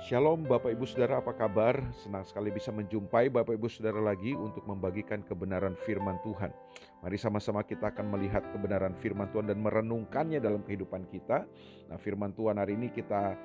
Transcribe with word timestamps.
Shalom 0.00 0.48
Bapak 0.48 0.72
Ibu 0.72 0.88
Saudara 0.88 1.20
apa 1.20 1.36
kabar? 1.36 1.76
Senang 1.92 2.24
sekali 2.24 2.48
bisa 2.48 2.72
menjumpai 2.72 3.28
Bapak 3.28 3.52
Ibu 3.52 3.68
Saudara 3.68 4.00
lagi 4.00 4.32
untuk 4.32 4.64
membagikan 4.64 5.20
kebenaran 5.20 5.76
firman 5.76 6.16
Tuhan. 6.24 6.48
Mari 7.04 7.20
sama-sama 7.20 7.60
kita 7.60 7.92
akan 7.92 8.08
melihat 8.08 8.40
kebenaran 8.48 8.96
firman 8.96 9.28
Tuhan 9.28 9.52
dan 9.52 9.60
merenungkannya 9.60 10.40
dalam 10.40 10.64
kehidupan 10.64 11.04
kita. 11.12 11.44
Nah 11.92 12.00
firman 12.00 12.32
Tuhan 12.32 12.56
hari 12.56 12.80
ini 12.80 12.88
kita 12.88 13.36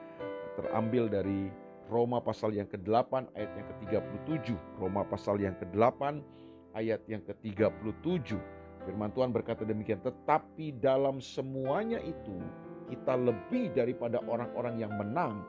terambil 0.55 1.11
dari 1.11 1.51
Roma 1.91 2.23
pasal 2.23 2.55
yang 2.55 2.71
ke-8 2.71 3.35
ayat 3.35 3.51
yang 3.51 3.67
ke-37. 3.75 4.55
Roma 4.79 5.03
pasal 5.03 5.43
yang 5.43 5.59
ke-8 5.59 6.23
ayat 6.71 7.03
yang 7.11 7.19
ke-37. 7.27 8.31
Firman 8.87 9.11
Tuhan 9.11 9.35
berkata 9.35 9.67
demikian, 9.67 9.99
tetapi 9.99 10.71
dalam 10.79 11.19
semuanya 11.19 11.99
itu 11.99 12.39
kita 12.89 13.17
lebih 13.17 13.73
daripada 13.73 14.21
orang-orang 14.25 14.81
yang 14.81 14.93
menang 14.93 15.41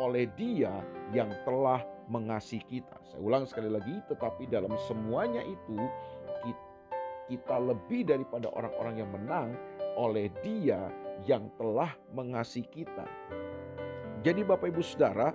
oleh 0.00 0.28
Dia 0.36 0.72
yang 1.12 1.28
telah 1.44 1.84
mengasihi 2.08 2.64
kita. 2.68 2.96
Saya 3.08 3.20
ulang 3.20 3.44
sekali 3.44 3.68
lagi, 3.68 4.00
tetapi 4.08 4.48
dalam 4.48 4.72
semuanya 4.88 5.44
itu 5.44 5.78
kita 7.30 7.56
lebih 7.56 8.04
daripada 8.04 8.52
orang-orang 8.52 8.94
yang 9.00 9.10
menang 9.12 9.56
oleh 9.96 10.28
Dia 10.44 10.92
yang 11.24 11.48
telah 11.56 11.92
mengasihi 12.12 12.68
kita. 12.68 13.06
Jadi 14.20 14.44
Bapak 14.44 14.68
Ibu 14.68 14.82
Saudara, 14.84 15.32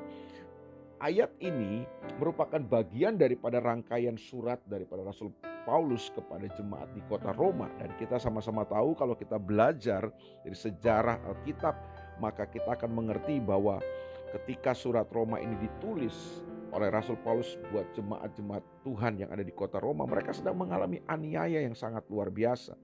ayat 1.01 1.33
ini 1.41 1.85
merupakan 2.21 2.61
bagian 2.61 3.17
daripada 3.17 3.57
rangkaian 3.61 4.17
surat 4.17 4.61
daripada 4.65 5.05
Rasul 5.05 5.33
Paulus 5.67 6.07
kepada 6.15 6.47
jemaat 6.55 6.87
di 6.95 7.03
kota 7.11 7.35
Roma 7.35 7.67
dan 7.75 7.91
kita 7.99 8.15
sama-sama 8.15 8.63
tahu 8.63 8.95
kalau 8.95 9.19
kita 9.19 9.35
belajar 9.35 10.07
dari 10.47 10.55
sejarah 10.55 11.19
Alkitab 11.27 11.75
maka 12.23 12.47
kita 12.47 12.79
akan 12.79 12.95
mengerti 12.95 13.43
bahwa 13.43 13.83
ketika 14.31 14.71
surat 14.71 15.11
Roma 15.11 15.43
ini 15.43 15.59
ditulis 15.59 16.39
oleh 16.71 16.91
Rasul 16.91 17.19
Paulus 17.19 17.55
buat 17.71 17.87
jemaat-jemaat 17.95 18.63
Tuhan 18.83 19.23
yang 19.23 19.29
ada 19.31 19.43
di 19.43 19.55
kota 19.55 19.79
Roma, 19.79 20.03
mereka 20.03 20.35
sedang 20.35 20.59
mengalami 20.59 20.99
aniaya 21.07 21.63
yang 21.63 21.75
sangat 21.75 22.03
luar 22.11 22.27
biasa. 22.27 22.75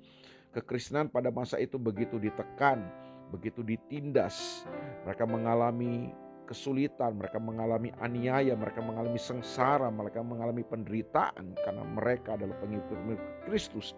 Kekristenan 0.56 1.12
pada 1.12 1.34
masa 1.34 1.60
itu 1.60 1.76
begitu 1.76 2.16
ditekan, 2.16 2.80
begitu 3.34 3.60
ditindas. 3.66 4.64
Mereka 5.04 5.28
mengalami 5.28 6.16
kesulitan, 6.46 7.18
mereka 7.18 7.40
mengalami 7.40 7.90
aniaya, 8.04 8.54
mereka 8.54 8.84
mengalami 8.84 9.18
sengsara, 9.18 9.88
mereka 9.90 10.22
mengalami 10.22 10.62
penderitaan 10.62 11.56
karena 11.64 11.84
mereka 11.84 12.36
adalah 12.36 12.56
pengikut 12.62 13.00
Kristus. 13.48 13.96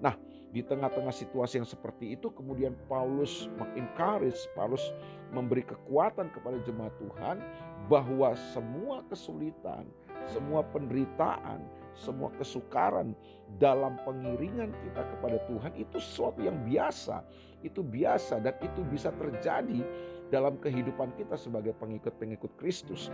Nah, 0.00 0.16
di 0.50 0.66
tengah-tengah 0.66 1.14
situasi 1.14 1.62
yang 1.62 1.68
seperti 1.68 2.18
itu 2.18 2.34
kemudian 2.34 2.74
Paulus 2.90 3.46
mengencourage, 3.54 4.50
Paulus 4.58 4.82
memberi 5.30 5.62
kekuatan 5.62 6.32
kepada 6.34 6.58
jemaat 6.66 6.90
Tuhan 6.98 7.38
bahwa 7.86 8.34
semua 8.50 9.06
kesulitan, 9.06 9.86
semua 10.26 10.66
penderitaan, 10.66 11.62
semua 11.94 12.34
kesukaran 12.34 13.14
dalam 13.62 13.94
pengiringan 14.02 14.74
kita 14.74 15.02
kepada 15.16 15.38
Tuhan 15.46 15.72
itu 15.78 15.96
sesuatu 16.02 16.42
yang 16.42 16.58
biasa. 16.66 17.22
Itu 17.62 17.86
biasa 17.86 18.42
dan 18.42 18.56
itu 18.58 18.82
bisa 18.88 19.14
terjadi 19.14 19.86
dalam 20.30 20.56
kehidupan 20.56 21.12
kita 21.18 21.34
sebagai 21.34 21.74
pengikut-pengikut 21.76 22.54
Kristus. 22.56 23.10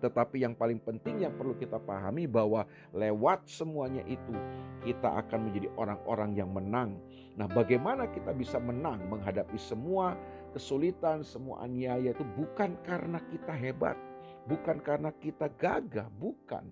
Tetapi 0.00 0.42
yang 0.42 0.56
paling 0.56 0.80
penting 0.80 1.22
yang 1.22 1.36
perlu 1.36 1.52
kita 1.54 1.76
pahami 1.76 2.24
bahwa 2.24 2.64
lewat 2.96 3.44
semuanya 3.46 4.00
itu 4.08 4.32
kita 4.82 5.12
akan 5.20 5.48
menjadi 5.48 5.68
orang-orang 5.76 6.34
yang 6.34 6.50
menang. 6.50 6.96
Nah, 7.36 7.44
bagaimana 7.46 8.08
kita 8.08 8.32
bisa 8.32 8.56
menang 8.56 9.04
menghadapi 9.12 9.60
semua 9.60 10.16
kesulitan, 10.56 11.20
semua 11.20 11.62
aniaya 11.62 12.16
itu 12.16 12.24
bukan 12.34 12.80
karena 12.82 13.20
kita 13.28 13.52
hebat, 13.52 13.96
bukan 14.48 14.80
karena 14.80 15.12
kita 15.20 15.52
gagah, 15.60 16.08
bukan. 16.16 16.64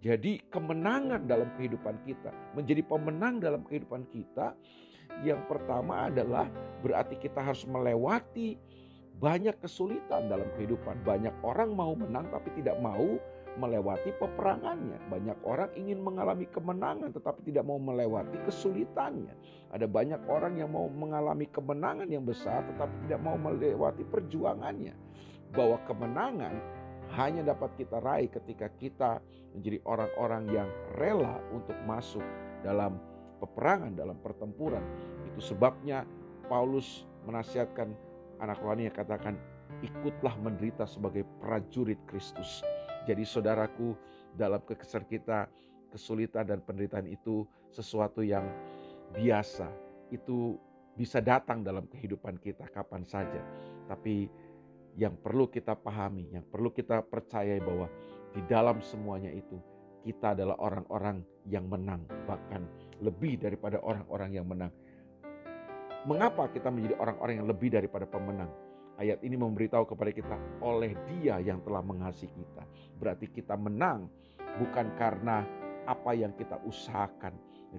Jadi 0.00 0.40
kemenangan 0.48 1.28
dalam 1.28 1.52
kehidupan 1.60 2.04
kita, 2.08 2.32
menjadi 2.56 2.84
pemenang 2.84 3.40
dalam 3.40 3.64
kehidupan 3.68 4.08
kita, 4.12 4.56
yang 5.24 5.42
pertama 5.48 6.12
adalah 6.12 6.46
berarti 6.84 7.16
kita 7.16 7.40
harus 7.40 7.64
melewati 7.64 8.60
banyak 9.16 9.56
kesulitan 9.64 10.28
dalam 10.28 10.48
kehidupan. 10.60 11.00
Banyak 11.00 11.32
orang 11.40 11.72
mau 11.72 11.96
menang 11.96 12.28
tapi 12.28 12.52
tidak 12.60 12.76
mau 12.84 13.16
melewati 13.56 14.12
peperangannya. 14.20 15.00
Banyak 15.08 15.38
orang 15.48 15.72
ingin 15.72 16.04
mengalami 16.04 16.44
kemenangan 16.44 17.16
tetapi 17.16 17.48
tidak 17.48 17.64
mau 17.64 17.80
melewati 17.80 18.36
kesulitannya. 18.44 19.32
Ada 19.72 19.88
banyak 19.88 20.20
orang 20.28 20.60
yang 20.60 20.76
mau 20.76 20.92
mengalami 20.92 21.48
kemenangan 21.48 22.08
yang 22.12 22.28
besar 22.28 22.60
tetapi 22.68 23.08
tidak 23.08 23.20
mau 23.24 23.40
melewati 23.40 24.04
perjuangannya. 24.04 24.92
Bahwa 25.56 25.80
kemenangan 25.88 26.54
hanya 27.16 27.56
dapat 27.56 27.72
kita 27.80 28.02
raih 28.04 28.28
ketika 28.28 28.68
kita 28.76 29.24
menjadi 29.56 29.80
orang-orang 29.88 30.44
yang 30.52 30.68
rela 31.00 31.40
untuk 31.56 31.76
masuk 31.88 32.24
dalam 32.60 33.00
peperangan, 33.38 33.94
dalam 33.94 34.16
pertempuran. 34.20 34.82
Itu 35.32 35.40
sebabnya 35.40 36.04
Paulus 36.46 37.04
menasihatkan 37.26 37.92
anak 38.40 38.60
rohani 38.62 38.88
yang 38.88 38.96
katakan 38.96 39.34
ikutlah 39.82 40.34
menderita 40.40 40.86
sebagai 40.86 41.26
prajurit 41.42 41.98
Kristus. 42.08 42.62
Jadi 43.04 43.22
saudaraku 43.22 43.94
dalam 44.34 44.62
kekeser 44.62 45.06
kita 45.06 45.48
kesulitan 45.90 46.44
dan 46.44 46.60
penderitaan 46.62 47.06
itu 47.08 47.46
sesuatu 47.70 48.20
yang 48.20 48.44
biasa. 49.14 49.70
Itu 50.10 50.58
bisa 50.96 51.20
datang 51.20 51.60
dalam 51.60 51.86
kehidupan 51.86 52.40
kita 52.40 52.66
kapan 52.72 53.04
saja. 53.04 53.42
Tapi 53.86 54.26
yang 54.96 55.14
perlu 55.20 55.46
kita 55.52 55.76
pahami, 55.76 56.32
yang 56.32 56.44
perlu 56.48 56.72
kita 56.72 57.04
percayai 57.04 57.60
bahwa 57.60 57.86
di 58.32 58.40
dalam 58.48 58.80
semuanya 58.80 59.28
itu 59.28 59.60
kita 60.06 60.32
adalah 60.32 60.56
orang-orang 60.62 61.20
yang 61.50 61.68
menang, 61.68 62.06
bahkan 62.24 62.64
lebih 63.06 63.38
daripada 63.38 63.78
orang-orang 63.78 64.30
yang 64.34 64.46
menang. 64.46 64.74
Mengapa 66.06 66.50
kita 66.50 66.70
menjadi 66.70 66.98
orang-orang 66.98 67.34
yang 67.42 67.48
lebih 67.50 67.70
daripada 67.70 68.06
pemenang? 68.06 68.50
Ayat 68.96 69.20
ini 69.26 69.36
memberitahu 69.36 69.92
kepada 69.92 70.10
kita 70.14 70.36
oleh 70.64 70.96
Dia 71.06 71.42
yang 71.42 71.60
telah 71.66 71.82
mengasihi 71.82 72.30
kita. 72.32 72.64
Berarti 72.96 73.28
kita 73.28 73.54
menang 73.58 74.08
bukan 74.56 74.86
karena 74.96 75.44
apa 75.84 76.10
yang 76.16 76.32
kita 76.34 76.58
usahakan. 76.64 77.34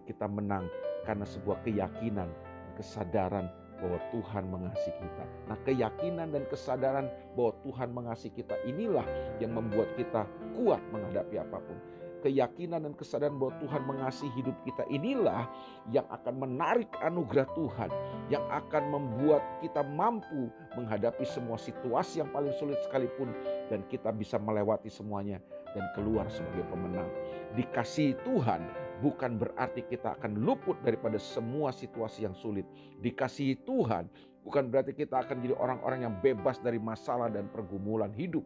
Kita 0.05 0.29
menang 0.29 0.69
karena 1.09 1.25
sebuah 1.25 1.65
keyakinan, 1.65 2.29
kesadaran 2.77 3.49
bahwa 3.81 3.97
Tuhan 4.13 4.43
mengasihi 4.49 4.93
kita. 4.93 5.25
Nah, 5.49 5.57
keyakinan 5.65 6.27
dan 6.33 6.43
kesadaran 6.49 7.07
bahwa 7.33 7.53
Tuhan 7.65 7.89
mengasihi 7.93 8.33
kita 8.37 8.55
inilah 8.69 9.05
yang 9.41 9.57
membuat 9.57 9.89
kita 9.97 10.25
kuat 10.53 10.81
menghadapi 10.93 11.41
apa 11.41 11.57
pun 11.61 11.77
keyakinan 12.21 12.83
dan 12.83 12.93
kesadaran 12.97 13.37
bahwa 13.37 13.53
Tuhan 13.61 13.81
mengasihi 13.85 14.31
hidup 14.37 14.55
kita 14.65 14.83
inilah 14.89 15.45
yang 15.93 16.05
akan 16.09 16.35
menarik 16.41 16.89
anugerah 17.01 17.47
Tuhan, 17.53 17.89
yang 18.33 18.43
akan 18.49 18.83
membuat 18.91 19.43
kita 19.61 19.85
mampu 19.85 20.49
menghadapi 20.75 21.23
semua 21.23 21.55
situasi 21.55 22.21
yang 22.23 22.29
paling 22.33 22.53
sulit 22.57 22.77
sekalipun 22.85 23.31
dan 23.69 23.85
kita 23.87 24.09
bisa 24.13 24.35
melewati 24.41 24.89
semuanya 24.91 25.41
dan 25.75 25.85
keluar 25.93 26.25
sebagai 26.31 26.65
pemenang. 26.71 27.09
Dikasih 27.53 28.17
Tuhan 28.25 28.65
bukan 29.01 29.37
berarti 29.37 29.85
kita 29.85 30.17
akan 30.17 30.41
luput 30.41 30.77
daripada 30.81 31.21
semua 31.21 31.69
situasi 31.69 32.25
yang 32.25 32.33
sulit. 32.33 32.65
Dikasihi 33.01 33.61
Tuhan 33.65 34.09
bukan 34.41 34.73
berarti 34.73 34.97
kita 34.97 35.21
akan 35.21 35.43
jadi 35.43 35.55
orang-orang 35.57 36.07
yang 36.07 36.15
bebas 36.23 36.57
dari 36.63 36.81
masalah 36.81 37.29
dan 37.29 37.49
pergumulan 37.51 38.09
hidup. 38.15 38.43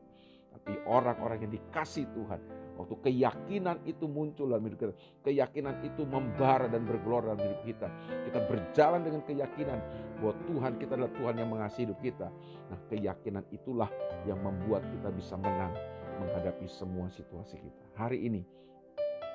Tapi 0.52 0.78
orang-orang 0.84 1.48
yang 1.48 1.54
dikasih 1.56 2.06
Tuhan 2.12 2.61
Waktu 2.82 2.98
keyakinan 2.98 3.86
itu 3.86 4.10
muncul 4.10 4.50
dalam 4.50 4.66
hidup 4.66 4.90
kita. 4.90 4.94
Keyakinan 5.22 5.86
itu 5.86 6.02
membara 6.02 6.66
dan 6.66 6.82
bergelora 6.82 7.38
dalam 7.38 7.46
hidup 7.46 7.62
kita. 7.62 7.88
Kita 8.26 8.40
berjalan 8.50 9.06
dengan 9.06 9.22
keyakinan 9.22 9.80
bahwa 10.18 10.34
Tuhan 10.50 10.74
kita 10.82 10.92
adalah 10.98 11.14
Tuhan 11.14 11.36
yang 11.38 11.50
mengasihi 11.54 11.86
hidup 11.86 12.00
kita. 12.02 12.28
Nah 12.74 12.80
keyakinan 12.90 13.46
itulah 13.54 13.90
yang 14.26 14.42
membuat 14.42 14.82
kita 14.90 15.14
bisa 15.14 15.38
menang 15.38 15.78
menghadapi 16.22 16.66
semua 16.66 17.06
situasi 17.14 17.62
kita. 17.62 17.84
Hari 17.98 18.18
ini 18.26 18.42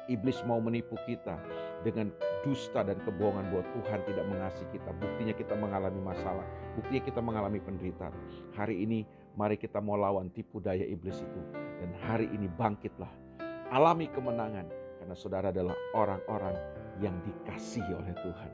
iblis 0.06 0.43
mau 0.47 0.62
menipu 0.62 0.94
kita 1.06 1.38
dengan 1.82 2.11
dusta 2.47 2.87
dan 2.87 2.99
kebohongan 3.03 3.50
bahwa 3.50 3.65
Tuhan 3.75 4.00
tidak 4.06 4.26
mengasihi 4.31 4.69
kita. 4.71 4.91
Buktinya 5.03 5.35
kita 5.35 5.55
mengalami 5.59 6.00
masalah, 6.03 6.47
buktinya 6.79 7.03
kita 7.03 7.21
mengalami 7.23 7.59
penderitaan. 7.59 8.15
Hari 8.55 8.87
ini 8.87 9.03
mari 9.35 9.59
kita 9.59 9.82
mau 9.82 9.99
lawan 9.99 10.31
tipu 10.31 10.62
daya 10.62 10.87
iblis 10.87 11.19
itu. 11.19 11.41
Dan 11.82 11.91
hari 12.06 12.31
ini 12.32 12.47
bangkitlah 12.49 13.25
alami 13.71 14.07
kemenangan 14.11 14.67
karena 15.03 15.15
saudara 15.15 15.51
adalah 15.51 15.75
orang-orang 15.95 16.57
yang 17.03 17.15
dikasihi 17.27 17.93
oleh 17.93 18.15
Tuhan. 18.23 18.53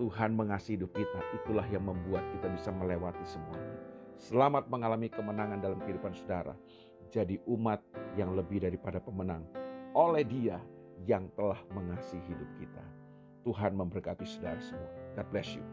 Tuhan 0.00 0.34
mengasihi 0.34 0.80
hidup 0.80 0.90
kita, 0.96 1.20
itulah 1.36 1.66
yang 1.68 1.84
membuat 1.84 2.24
kita 2.34 2.48
bisa 2.50 2.72
melewati 2.72 3.22
semuanya. 3.28 3.76
Selamat 4.16 4.66
mengalami 4.66 5.12
kemenangan 5.12 5.60
dalam 5.60 5.78
kehidupan 5.84 6.16
saudara. 6.16 6.56
Jadi 7.12 7.36
umat 7.44 7.84
yang 8.16 8.32
lebih 8.32 8.64
daripada 8.64 8.96
pemenang 8.96 9.44
oleh 9.92 10.24
dia 10.24 10.56
yang 11.04 11.28
telah 11.36 11.60
mengasihi 11.76 12.24
hidup 12.24 12.50
kita. 12.56 12.84
Tuhan 13.44 13.76
memberkati 13.76 14.24
saudara 14.24 14.58
semua. 14.64 14.90
God 15.18 15.28
bless 15.28 15.52
you. 15.52 15.64